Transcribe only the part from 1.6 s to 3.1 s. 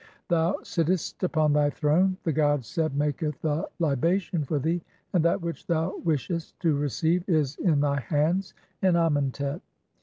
throne, the god Seb